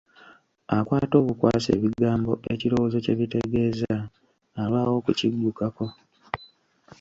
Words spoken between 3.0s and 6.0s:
kye bitegeza, alwawo okukiggukako.